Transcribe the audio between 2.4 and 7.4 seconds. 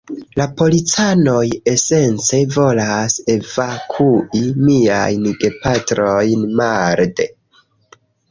volas evakui miajn gepatrojn marde.